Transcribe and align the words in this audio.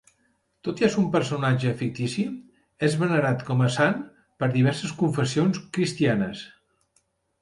Tot 0.67 0.79
i 0.83 0.85
ésser 0.85 0.97
un 1.01 1.09
personatge 1.15 1.73
fictici, 1.81 2.25
és 2.89 2.95
venerat 3.03 3.45
com 3.51 3.61
a 3.67 3.69
sant 3.75 4.01
per 4.41 4.49
diverses 4.57 4.95
confessions 5.03 5.61
cristianes. 5.77 6.43